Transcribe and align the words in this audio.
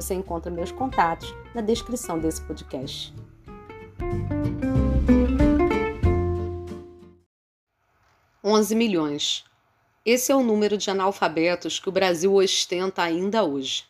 Você 0.00 0.14
encontra 0.14 0.50
meus 0.50 0.72
contatos 0.72 1.28
na 1.54 1.60
descrição 1.60 2.18
desse 2.18 2.40
podcast. 2.40 3.12
Onze 8.42 8.74
milhões. 8.74 9.44
Esse 10.02 10.32
é 10.32 10.34
o 10.34 10.42
número 10.42 10.78
de 10.78 10.88
analfabetos 10.88 11.78
que 11.78 11.90
o 11.90 11.92
Brasil 11.92 12.34
ostenta 12.34 13.02
ainda 13.02 13.44
hoje. 13.44 13.84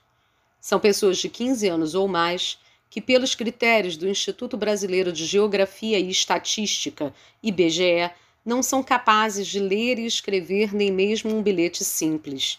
São 0.60 0.80
pessoas 0.80 1.19
de 1.19 1.28
15 1.28 1.69
anos 1.69 1.95
ou 1.95 2.09
mais 2.09 2.58
que, 2.91 3.00
pelos 3.00 3.36
critérios 3.36 3.97
do 3.97 4.08
Instituto 4.08 4.56
Brasileiro 4.56 5.12
de 5.12 5.24
Geografia 5.24 5.97
e 5.97 6.11
Estatística, 6.11 7.14
IBGE, 7.41 8.11
não 8.45 8.64
são 8.64 8.83
capazes 8.83 9.47
de 9.47 9.61
ler 9.61 9.97
e 10.00 10.06
escrever 10.06 10.74
nem 10.74 10.91
mesmo 10.91 11.33
um 11.33 11.41
bilhete 11.41 11.84
simples. 11.84 12.58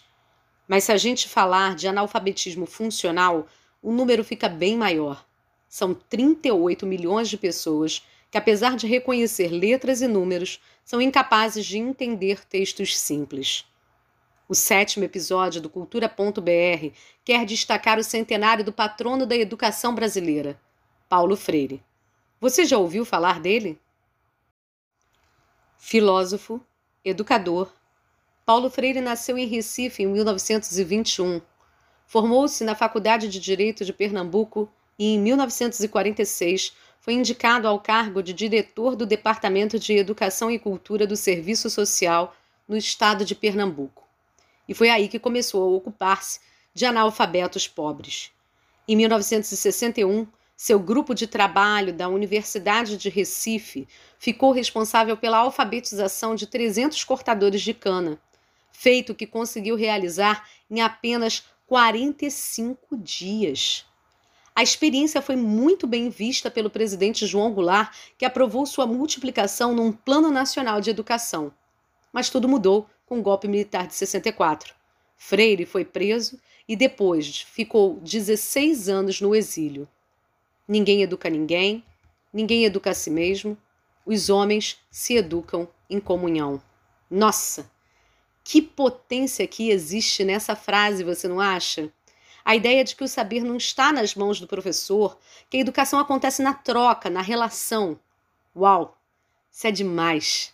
Mas 0.66 0.84
se 0.84 0.92
a 0.92 0.96
gente 0.96 1.28
falar 1.28 1.74
de 1.74 1.88
analfabetismo 1.88 2.66
funcional, 2.66 3.46
o 3.82 3.92
número 3.92 4.24
fica 4.24 4.48
bem 4.48 4.76
maior. 4.76 5.24
São 5.68 5.94
38 5.94 6.86
milhões 6.86 7.28
de 7.28 7.36
pessoas 7.36 8.06
que, 8.30 8.38
apesar 8.38 8.76
de 8.76 8.86
reconhecer 8.86 9.48
letras 9.48 10.00
e 10.00 10.08
números, 10.08 10.60
são 10.84 11.00
incapazes 11.00 11.66
de 11.66 11.78
entender 11.78 12.44
textos 12.46 12.98
simples. 12.98 13.64
O 14.48 14.54
sétimo 14.54 15.04
episódio 15.04 15.60
do 15.60 15.70
Cultura.br 15.70 16.94
quer 17.24 17.46
destacar 17.46 17.98
o 17.98 18.04
centenário 18.04 18.64
do 18.64 18.72
patrono 18.72 19.24
da 19.26 19.36
educação 19.36 19.94
brasileira, 19.94 20.60
Paulo 21.08 21.36
Freire. 21.36 21.82
Você 22.40 22.64
já 22.64 22.76
ouviu 22.76 23.04
falar 23.04 23.40
dele? 23.40 23.78
Filósofo, 25.78 26.60
educador, 27.04 27.72
Paulo 28.44 28.68
Freire 28.68 29.00
nasceu 29.00 29.38
em 29.38 29.46
Recife 29.46 30.02
em 30.02 30.06
1921. 30.06 31.40
Formou-se 32.08 32.64
na 32.64 32.74
Faculdade 32.74 33.28
de 33.28 33.38
Direito 33.38 33.84
de 33.84 33.92
Pernambuco 33.92 34.68
e, 34.98 35.14
em 35.14 35.20
1946, 35.20 36.72
foi 36.98 37.14
indicado 37.14 37.68
ao 37.68 37.78
cargo 37.78 38.20
de 38.20 38.32
diretor 38.32 38.96
do 38.96 39.06
Departamento 39.06 39.78
de 39.78 39.92
Educação 39.92 40.50
e 40.50 40.58
Cultura 40.58 41.06
do 41.06 41.16
Serviço 41.16 41.70
Social 41.70 42.34
no 42.66 42.76
estado 42.76 43.24
de 43.24 43.32
Pernambuco. 43.36 44.08
E 44.68 44.74
foi 44.74 44.90
aí 44.90 45.06
que 45.06 45.20
começou 45.20 45.62
a 45.62 45.76
ocupar-se 45.76 46.40
de 46.74 46.84
analfabetos 46.84 47.68
pobres. 47.68 48.32
Em 48.88 48.96
1961, 48.96 50.26
seu 50.56 50.80
grupo 50.80 51.14
de 51.14 51.28
trabalho 51.28 51.92
da 51.92 52.08
Universidade 52.08 52.96
de 52.96 53.08
Recife 53.08 53.86
ficou 54.18 54.50
responsável 54.50 55.16
pela 55.16 55.38
alfabetização 55.38 56.34
de 56.34 56.48
300 56.48 57.04
cortadores 57.04 57.62
de 57.62 57.72
cana 57.72 58.18
feito 58.72 59.14
que 59.14 59.26
conseguiu 59.26 59.76
realizar 59.76 60.48
em 60.70 60.80
apenas 60.80 61.44
45 61.66 62.96
dias. 62.96 63.86
A 64.54 64.62
experiência 64.62 65.22
foi 65.22 65.36
muito 65.36 65.86
bem 65.86 66.10
vista 66.10 66.50
pelo 66.50 66.68
presidente 66.68 67.26
João 67.26 67.52
Goulart, 67.52 67.94
que 68.18 68.24
aprovou 68.24 68.66
sua 68.66 68.86
multiplicação 68.86 69.74
num 69.74 69.92
Plano 69.92 70.30
Nacional 70.30 70.80
de 70.80 70.90
Educação. 70.90 71.52
Mas 72.12 72.28
tudo 72.28 72.48
mudou 72.48 72.86
com 73.06 73.18
o 73.18 73.22
golpe 73.22 73.48
militar 73.48 73.86
de 73.86 73.94
64. 73.94 74.74
Freire 75.16 75.64
foi 75.64 75.84
preso 75.84 76.38
e 76.68 76.76
depois 76.76 77.40
ficou 77.40 77.98
16 78.00 78.88
anos 78.88 79.20
no 79.20 79.34
exílio. 79.34 79.88
Ninguém 80.68 81.02
educa 81.02 81.30
ninguém, 81.30 81.82
ninguém 82.32 82.64
educa 82.64 82.90
a 82.90 82.94
si 82.94 83.10
mesmo, 83.10 83.56
os 84.04 84.28
homens 84.28 84.78
se 84.90 85.14
educam 85.14 85.68
em 85.88 86.00
comunhão. 86.00 86.60
Nossa, 87.10 87.70
que 88.44 88.60
potência 88.60 89.46
que 89.46 89.70
existe 89.70 90.24
nessa 90.24 90.56
frase, 90.56 91.04
você 91.04 91.28
não 91.28 91.40
acha? 91.40 91.90
A 92.44 92.56
ideia 92.56 92.82
de 92.82 92.96
que 92.96 93.04
o 93.04 93.08
saber 93.08 93.44
não 93.44 93.56
está 93.56 93.92
nas 93.92 94.14
mãos 94.14 94.40
do 94.40 94.48
professor, 94.48 95.16
que 95.48 95.56
a 95.56 95.60
educação 95.60 95.98
acontece 95.98 96.42
na 96.42 96.54
troca, 96.54 97.08
na 97.08 97.22
relação. 97.22 97.98
Uau! 98.54 98.98
Isso 99.50 99.66
é 99.66 99.70
demais! 99.70 100.52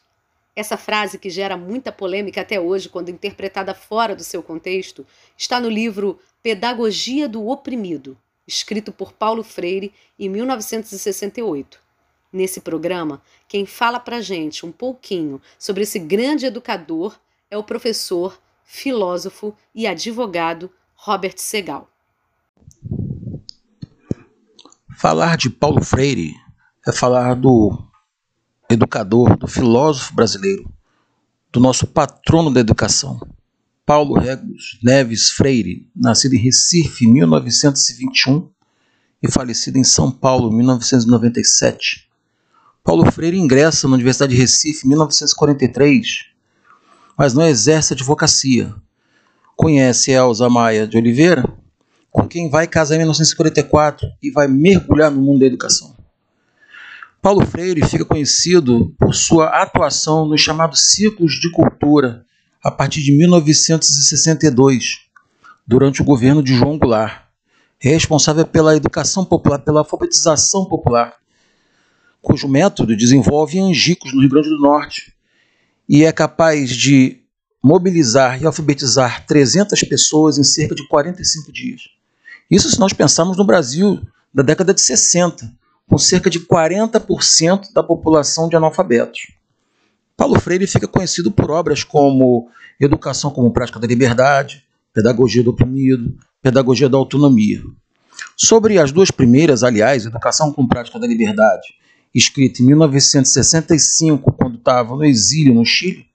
Essa 0.54 0.76
frase, 0.76 1.18
que 1.18 1.30
gera 1.30 1.56
muita 1.56 1.92
polêmica 1.92 2.40
até 2.40 2.60
hoje, 2.60 2.88
quando 2.88 3.10
interpretada 3.10 3.72
fora 3.74 4.16
do 4.16 4.24
seu 4.24 4.42
contexto, 4.42 5.06
está 5.36 5.60
no 5.60 5.68
livro 5.68 6.18
Pedagogia 6.42 7.28
do 7.28 7.46
Oprimido, 7.46 8.18
escrito 8.46 8.90
por 8.90 9.12
Paulo 9.12 9.44
Freire 9.44 9.94
em 10.18 10.28
1968. 10.28 11.80
Nesse 12.32 12.60
programa, 12.60 13.22
quem 13.46 13.64
fala 13.64 14.00
pra 14.00 14.20
gente 14.20 14.66
um 14.66 14.72
pouquinho 14.72 15.40
sobre 15.58 15.84
esse 15.84 15.98
grande 15.98 16.44
educador 16.44 17.18
é 17.50 17.56
o 17.56 17.64
professor, 17.64 18.38
filósofo 18.64 19.54
e 19.74 19.86
advogado 19.86 20.70
Robert 20.94 21.34
Segal. 21.38 21.90
Falar 24.96 25.36
de 25.36 25.48
Paulo 25.48 25.82
Freire 25.82 26.34
é 26.86 26.92
falar 26.92 27.34
do 27.34 27.78
educador, 28.68 29.36
do 29.36 29.46
filósofo 29.46 30.14
brasileiro, 30.14 30.70
do 31.50 31.60
nosso 31.60 31.86
patrono 31.86 32.52
da 32.52 32.60
educação, 32.60 33.20
Paulo 33.86 34.18
Regulus 34.18 34.78
Neves 34.82 35.30
Freire, 35.30 35.90
nascido 35.96 36.34
em 36.34 36.38
Recife 36.38 37.06
em 37.06 37.12
1921 37.12 38.50
e 39.22 39.30
falecido 39.30 39.78
em 39.78 39.84
São 39.84 40.10
Paulo 40.10 40.52
em 40.52 40.56
1997. 40.56 42.06
Paulo 42.84 43.10
Freire 43.10 43.38
ingressa 43.38 43.88
na 43.88 43.94
Universidade 43.94 44.34
de 44.34 44.40
Recife 44.40 44.84
em 44.84 44.88
1943 44.88 46.28
mas 47.18 47.34
não 47.34 47.44
exerce 47.44 47.94
advocacia. 47.94 48.72
Conhece 49.56 50.12
Elza 50.12 50.48
Maia 50.48 50.86
de 50.86 50.96
Oliveira, 50.96 51.44
com 52.12 52.28
quem 52.28 52.48
vai 52.48 52.68
casar 52.68 52.94
em 52.94 52.98
1944 52.98 54.06
e 54.22 54.30
vai 54.30 54.46
mergulhar 54.46 55.10
no 55.10 55.20
mundo 55.20 55.40
da 55.40 55.46
educação. 55.46 55.96
Paulo 57.20 57.44
Freire 57.44 57.84
fica 57.84 58.04
conhecido 58.04 58.94
por 58.96 59.12
sua 59.12 59.48
atuação 59.48 60.24
nos 60.24 60.40
chamados 60.40 60.92
ciclos 60.92 61.32
de 61.32 61.50
cultura 61.50 62.24
a 62.62 62.70
partir 62.70 63.02
de 63.02 63.16
1962, 63.16 65.00
durante 65.66 66.00
o 66.00 66.04
governo 66.04 66.42
de 66.42 66.54
João 66.54 66.78
Goulart, 66.78 67.24
responsável 67.80 68.46
pela 68.46 68.76
educação 68.76 69.24
popular, 69.24 69.58
pela 69.58 69.80
alfabetização 69.80 70.64
popular, 70.66 71.16
cujo 72.22 72.48
método 72.48 72.96
desenvolve 72.96 73.58
em 73.58 73.70
Angicos, 73.70 74.12
no 74.12 74.20
Rio 74.20 74.30
Grande 74.30 74.48
do 74.48 74.58
Norte, 74.60 75.17
e 75.88 76.04
é 76.04 76.12
capaz 76.12 76.70
de 76.70 77.20
mobilizar 77.62 78.40
e 78.40 78.46
alfabetizar 78.46 79.26
300 79.26 79.80
pessoas 79.84 80.38
em 80.38 80.44
cerca 80.44 80.74
de 80.74 80.86
45 80.86 81.52
dias. 81.52 81.82
Isso 82.50 82.70
se 82.70 82.78
nós 82.78 82.92
pensarmos 82.92 83.36
no 83.36 83.44
Brasil 83.44 84.00
da 84.32 84.42
década 84.42 84.74
de 84.74 84.80
60, 84.80 85.50
com 85.88 85.98
cerca 85.98 86.28
de 86.28 86.40
40% 86.40 87.72
da 87.72 87.82
população 87.82 88.48
de 88.48 88.56
analfabetos. 88.56 89.32
Paulo 90.16 90.38
Freire 90.38 90.66
fica 90.66 90.86
conhecido 90.86 91.30
por 91.30 91.50
obras 91.50 91.82
como 91.82 92.50
Educação 92.78 93.30
como 93.30 93.52
Prática 93.52 93.78
da 93.78 93.86
Liberdade, 93.86 94.64
Pedagogia 94.92 95.42
do 95.42 95.50
Oprimido, 95.50 96.16
Pedagogia 96.42 96.88
da 96.88 96.98
Autonomia. 96.98 97.62
Sobre 98.36 98.78
as 98.78 98.92
duas 98.92 99.10
primeiras, 99.10 99.62
aliás, 99.62 100.04
Educação 100.04 100.52
como 100.52 100.68
Prática 100.68 100.98
da 100.98 101.06
Liberdade 101.06 101.77
escrita 102.14 102.62
em 102.62 102.66
1965, 102.66 104.32
quando 104.32 104.56
estava 104.56 104.96
no 104.96 105.04
exílio 105.04 105.54
no 105.54 105.64
Chile, 105.64 106.06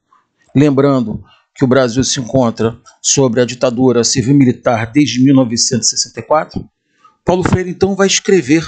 lembrando 0.55 1.23
que 1.55 1.63
o 1.63 1.67
Brasil 1.67 2.03
se 2.03 2.19
encontra 2.19 2.77
sobre 3.01 3.41
a 3.41 3.45
ditadura 3.45 4.03
civil-militar 4.03 4.91
desde 4.91 5.23
1964, 5.23 6.67
Paulo 7.23 7.43
Freire 7.43 7.69
então 7.69 7.95
vai 7.95 8.07
escrever 8.07 8.67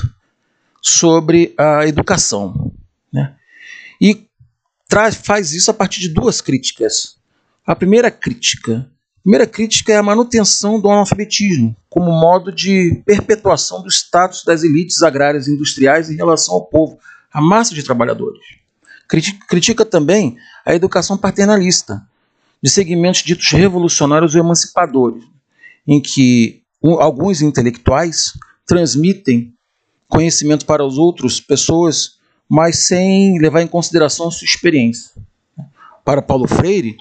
sobre 0.81 1.53
a 1.57 1.85
educação. 1.87 2.71
Né? 3.11 3.35
E 3.99 4.27
traz, 4.87 5.15
faz 5.15 5.51
isso 5.51 5.71
a 5.71 5.73
partir 5.73 5.99
de 5.99 6.09
duas 6.09 6.41
críticas. 6.41 7.15
A 7.65 7.75
primeira 7.75 8.11
crítica, 8.11 8.89
a 9.17 9.21
primeira 9.23 9.47
crítica 9.47 9.91
é 9.91 9.97
a 9.97 10.03
manutenção 10.03 10.79
do 10.79 10.89
analfabetismo 10.89 11.75
como 11.89 12.11
modo 12.11 12.51
de 12.51 13.01
perpetuação 13.05 13.81
do 13.81 13.89
status 13.89 14.43
das 14.43 14.63
elites 14.63 15.01
agrárias 15.01 15.47
e 15.47 15.51
industriais 15.51 16.09
em 16.09 16.15
relação 16.15 16.53
ao 16.53 16.65
povo, 16.65 16.99
a 17.35 17.41
massa 17.41 17.75
de 17.75 17.83
trabalhadores. 17.83 18.39
Critica 19.49 19.83
também 19.83 20.37
a 20.65 20.73
educação 20.73 21.17
paternalista, 21.17 22.01
de 22.63 22.69
segmentos 22.69 23.23
ditos 23.23 23.51
revolucionários 23.51 24.33
ou 24.33 24.39
emancipadores, 24.39 25.21
em 25.85 25.99
que 26.01 26.63
alguns 26.81 27.41
intelectuais 27.41 28.31
transmitem 28.65 29.53
conhecimento 30.07 30.65
para 30.65 30.85
os 30.85 30.97
outros 30.97 31.41
pessoas, 31.41 32.11
mas 32.47 32.87
sem 32.87 33.37
levar 33.37 33.61
em 33.61 33.67
consideração 33.67 34.31
sua 34.31 34.45
experiência. 34.45 35.11
Para 36.05 36.21
Paulo 36.21 36.47
Freire, 36.47 36.95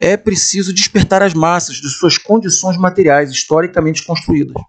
é 0.00 0.16
preciso 0.16 0.72
despertar 0.72 1.20
as 1.20 1.34
massas 1.34 1.76
de 1.76 1.88
suas 1.90 2.16
condições 2.16 2.76
materiais 2.76 3.32
historicamente 3.32 4.04
construídas. 4.04 4.62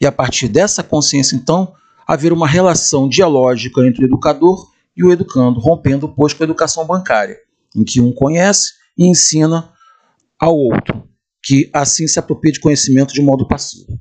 E 0.00 0.06
a 0.06 0.12
partir 0.12 0.46
dessa 0.46 0.84
consciência, 0.84 1.34
então, 1.34 1.74
haver 2.10 2.32
uma 2.32 2.48
relação 2.48 3.08
dialógica 3.08 3.86
entre 3.86 4.04
o 4.04 4.08
educador 4.08 4.68
e 4.96 5.04
o 5.04 5.12
educando, 5.12 5.60
rompendo, 5.60 6.08
pois, 6.08 6.32
com 6.32 6.42
a 6.42 6.44
educação 6.44 6.84
bancária, 6.84 7.36
em 7.76 7.84
que 7.84 8.00
um 8.00 8.12
conhece 8.12 8.72
e 8.98 9.06
ensina 9.06 9.70
ao 10.36 10.56
outro, 10.56 11.04
que 11.40 11.70
assim 11.72 12.08
se 12.08 12.18
apropria 12.18 12.50
de 12.50 12.58
conhecimento 12.58 13.14
de 13.14 13.22
modo 13.22 13.46
passivo. 13.46 13.96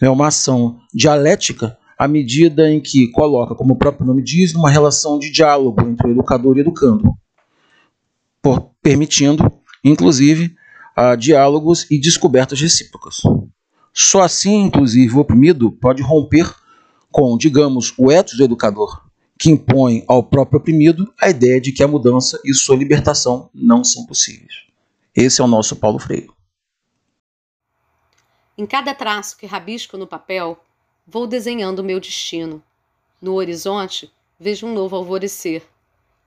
É 0.00 0.08
uma 0.08 0.28
ação 0.28 0.78
dialética 0.94 1.76
à 1.98 2.06
medida 2.06 2.70
em 2.70 2.80
que 2.80 3.10
coloca, 3.10 3.56
como 3.56 3.74
o 3.74 3.76
próprio 3.76 4.06
nome 4.06 4.22
diz, 4.22 4.54
uma 4.54 4.70
relação 4.70 5.18
de 5.18 5.28
diálogo 5.32 5.80
entre 5.80 6.06
o 6.06 6.12
educador 6.12 6.56
e 6.56 6.60
o 6.60 6.62
educando, 6.62 7.12
por, 8.40 8.70
permitindo, 8.80 9.50
inclusive, 9.82 10.54
diálogos 11.18 11.90
e 11.90 12.00
descobertas 12.00 12.60
recíprocas. 12.60 13.16
Só 13.92 14.22
assim, 14.22 14.62
inclusive, 14.62 15.12
o 15.12 15.18
oprimido 15.18 15.72
pode 15.72 16.04
romper 16.04 16.54
com, 17.16 17.34
digamos, 17.38 17.94
o 17.96 18.12
ethos 18.12 18.36
do 18.36 18.44
educador, 18.44 19.02
que 19.38 19.48
impõe 19.48 20.04
ao 20.06 20.22
próprio 20.22 20.58
oprimido 20.58 21.10
a 21.18 21.30
ideia 21.30 21.58
de 21.58 21.72
que 21.72 21.82
a 21.82 21.88
mudança 21.88 22.38
e 22.44 22.52
sua 22.52 22.76
libertação 22.76 23.48
não 23.54 23.82
são 23.82 24.04
possíveis. 24.04 24.66
Esse 25.14 25.40
é 25.40 25.44
o 25.44 25.48
nosso 25.48 25.76
Paulo 25.76 25.98
Freire. 25.98 26.28
Em 28.58 28.66
cada 28.66 28.94
traço 28.94 29.34
que 29.38 29.46
rabisco 29.46 29.96
no 29.96 30.06
papel, 30.06 30.62
vou 31.06 31.26
desenhando 31.26 31.78
o 31.78 31.84
meu 31.84 31.98
destino. 31.98 32.62
No 33.18 33.32
horizonte, 33.32 34.12
vejo 34.38 34.66
um 34.66 34.74
novo 34.74 34.94
alvorecer. 34.94 35.62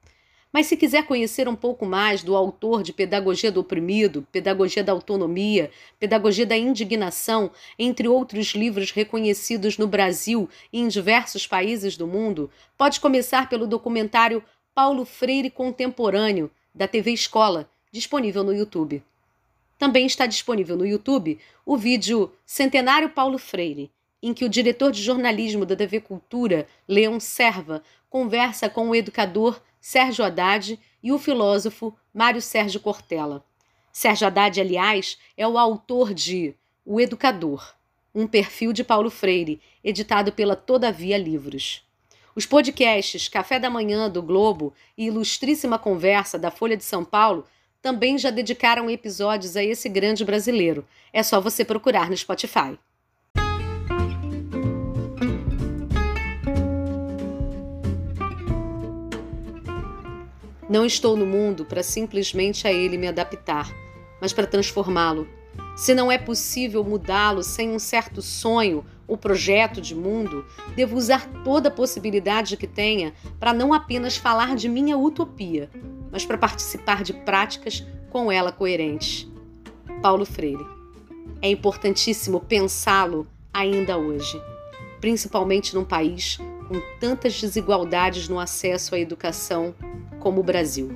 Mas 0.56 0.68
se 0.68 0.78
quiser 0.78 1.06
conhecer 1.06 1.50
um 1.50 1.56
pouco 1.56 1.86
mais 1.86 2.24
do 2.24 2.34
autor 2.34 2.81
de 2.81 2.94
Pedagogia 2.94 3.52
do 3.52 3.60
Oprimido, 3.60 4.25
Pedagogia 4.31 4.81
da 4.81 4.94
Autonomia, 4.94 5.69
Pedagogia 6.00 6.46
da 6.46 6.56
Indignação, 6.56 7.52
entre 7.78 8.07
outros 8.07 8.56
livros 8.56 8.90
reconhecidos 8.92 9.78
no 9.78 9.86
Brasil 9.86 10.50
e 10.72 10.80
em 10.80 10.88
diversos 10.88 11.46
países 11.46 11.98
do 11.98 12.07
mundo, 12.07 12.50
pode 12.78 13.02
começar 13.02 13.50
pelo 13.50 13.68
documentário 13.68 14.42
Paulo 14.74 15.04
Freire 15.04 15.50
Contemporâneo, 15.50 16.50
da 16.74 16.88
TV 16.88 17.12
Escola, 17.12 17.69
disponível 17.92 18.42
no 18.42 18.54
YouTube. 18.54 19.04
Também 19.78 20.06
está 20.06 20.25
disponível 20.25 20.78
no 20.78 20.86
YouTube 20.86 21.38
o 21.66 21.75
vídeo 21.75 22.31
Centenário 22.46 23.10
Paulo 23.10 23.38
Freire, 23.38 23.92
em 24.24 24.34
que 24.34 24.46
o 24.46 24.50
diretor 24.50 24.94
de 24.94 25.04
jornalismo 25.04 25.66
da 25.66 25.75
TV 25.75 26.00
Cultura, 26.00 26.66
Leão 26.88 27.19
Serva, 27.19 27.84
conversa 28.16 28.70
com 28.70 28.88
o 28.88 28.96
educador 28.96 29.62
Sérgio 29.82 30.24
Haddad 30.24 30.80
e 31.04 31.12
o 31.12 31.20
filósofo 31.20 31.94
Mário 32.14 32.42
Sérgio 32.42 32.80
Cortella. 32.80 33.44
Sérgio 33.92 34.26
Haddad, 34.26 34.62
aliás, 34.62 35.18
é 35.36 35.46
o 35.46 35.58
autor 35.58 36.14
de 36.14 36.56
O 36.86 37.02
Educador, 37.02 37.76
um 38.16 38.26
perfil 38.26 38.72
de 38.72 38.86
Paulo 38.86 39.10
Freire, 39.10 39.60
editado 39.84 40.32
pela 40.32 40.56
Todavia 40.56 41.18
Livros. 41.18 41.86
Os 42.34 42.46
podcasts 42.46 43.28
Café 43.28 43.60
da 43.60 43.70
Manhã 43.70 44.10
do 44.10 44.22
Globo 44.22 44.74
e 44.98 45.08
Ilustríssima 45.08 45.78
Conversa 45.78 46.40
da 46.40 46.50
Folha 46.50 46.78
de 46.78 46.86
São 46.86 47.04
Paulo 47.04 47.46
também 47.82 48.18
já 48.18 48.30
dedicaram 48.30 48.90
episódios 48.90 49.58
a 49.58 49.64
esse 49.64 49.90
grande 49.90 50.24
brasileiro. 50.24 50.88
É 51.12 51.22
só 51.22 51.42
você 51.42 51.66
procurar 51.66 52.10
no 52.10 52.16
Spotify. 52.16 52.80
Não 60.68 60.84
estou 60.84 61.16
no 61.16 61.28
mundo 61.28 61.64
para 61.64 61.84
simplesmente 61.84 62.68
a 62.68 62.74
ele 62.74 62.98
me 62.98 63.08
adaptar, 63.08 63.72
mas 64.20 64.34
para 64.34 64.48
transformá-lo. 64.48 65.28
Se 65.76 65.94
não 65.94 66.12
é 66.12 66.18
possível 66.18 66.84
mudá-lo 66.84 67.44
sem 67.44 67.70
um 67.70 67.78
certo 67.78 68.22
sonho 68.22 68.84
ou 69.08 69.16
projeto 69.16 69.80
de 69.80 69.94
mundo, 69.94 70.44
devo 70.76 70.98
usar 70.98 71.30
toda 71.44 71.70
a 71.70 71.72
possibilidade 71.72 72.58
que 72.58 72.66
tenha 72.66 73.14
para 73.40 73.54
não 73.54 73.74
apenas 73.74 74.18
falar 74.18 74.56
de 74.56 74.68
minha 74.68 74.98
utopia, 74.98 75.70
mas 76.12 76.26
para 76.26 76.38
participar 76.38 77.04
de 77.04 77.14
práticas 77.14 77.86
com 78.10 78.32
ela 78.32 78.52
coerentes. 78.52 79.28
Paulo 80.02 80.26
Freire. 80.26 80.66
É 81.42 81.50
importantíssimo 81.50 82.40
pensá-lo 82.40 83.28
ainda 83.54 83.98
hoje, 83.98 84.42
principalmente 85.00 85.76
num 85.76 85.84
país 85.84 86.40
com 86.68 86.82
tantas 87.00 87.40
desigualdades 87.40 88.28
no 88.28 88.40
acesso 88.40 88.96
à 88.96 89.00
educação 89.00 89.74
como 90.20 90.42
o 90.42 90.44
Brasil. 90.44 90.92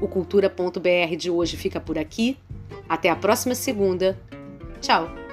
O 0.00 0.08
Cultura.br 0.08 1.16
de 1.16 1.30
hoje 1.30 1.56
fica 1.56 1.80
por 1.80 1.98
aqui. 1.98 2.36
Até 2.88 3.08
a 3.08 3.16
próxima 3.16 3.54
segunda. 3.54 4.18
Tchau! 4.80 5.23